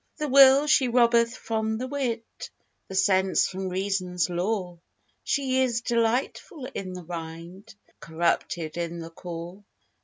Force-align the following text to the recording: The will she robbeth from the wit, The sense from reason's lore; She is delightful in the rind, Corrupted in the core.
The 0.17 0.27
will 0.27 0.65
she 0.65 0.87
robbeth 0.87 1.35
from 1.37 1.77
the 1.77 1.85
wit, 1.85 2.49
The 2.87 2.95
sense 2.95 3.47
from 3.47 3.69
reason's 3.69 4.31
lore; 4.31 4.79
She 5.23 5.61
is 5.61 5.81
delightful 5.81 6.65
in 6.73 6.93
the 6.93 7.03
rind, 7.03 7.75
Corrupted 7.99 8.77
in 8.77 8.97
the 8.97 9.11
core. 9.11 9.63